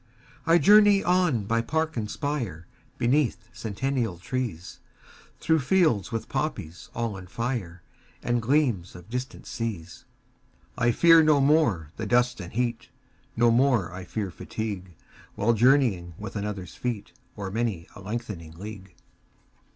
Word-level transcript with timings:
20 0.45 0.55
I 0.55 0.57
journey 0.57 1.03
on 1.03 1.43
by 1.45 1.61
park 1.61 1.95
and 1.95 2.09
spire, 2.09 2.65
Beneath 2.97 3.47
centennial 3.53 4.17
trees, 4.17 4.79
Through 5.39 5.59
fields 5.59 6.11
with 6.11 6.27
poppies 6.27 6.89
all 6.95 7.17
on 7.17 7.27
fire, 7.27 7.83
And 8.23 8.41
gleams 8.41 8.95
of 8.95 9.11
distant 9.11 9.45
seas. 9.45 10.05
I 10.75 10.89
fear 10.91 11.21
no 11.21 11.39
more 11.39 11.91
the 11.97 12.07
dust 12.07 12.39
and 12.39 12.51
heat, 12.53 12.89
25 13.35 13.37
No 13.37 13.51
more 13.51 13.93
I 13.93 14.03
fear 14.03 14.31
fatigue, 14.31 14.95
While 15.35 15.53
journeying 15.53 16.15
with 16.17 16.35
another's 16.35 16.73
feet 16.73 17.11
O'er 17.37 17.51
many 17.51 17.85
a 17.95 18.01
lengthening 18.01 18.53
league. 18.53 18.95